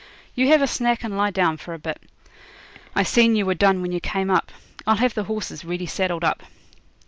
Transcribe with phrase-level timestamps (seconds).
[0.33, 2.01] You have a snack and lie down for a bit.
[2.95, 4.49] I seen you were done when you came up.
[4.87, 6.41] I'll have the horses ready saddled up.'